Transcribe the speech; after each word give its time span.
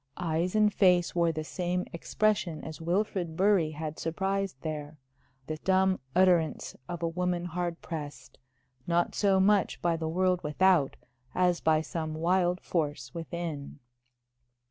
Eyes 0.17 0.55
and 0.55 0.73
face 0.73 1.13
wore 1.13 1.31
the 1.31 1.43
same 1.43 1.85
expression 1.93 2.63
as 2.63 2.81
Wilfrid 2.81 3.37
Bury 3.37 3.69
had 3.69 3.99
surprised 3.99 4.59
there 4.61 4.97
the 5.45 5.57
dumb 5.57 5.99
utterance 6.15 6.75
of 6.89 7.03
a 7.03 7.07
woman 7.07 7.45
hard 7.45 7.79
pressed, 7.83 8.39
not 8.87 9.13
so 9.13 9.39
much 9.39 9.79
by 9.79 9.95
the 9.95 10.09
world 10.09 10.41
without 10.43 10.95
as 11.35 11.59
by 11.61 11.81
some 11.81 12.15
wild 12.15 12.59
force 12.61 13.13
within. 13.13 13.77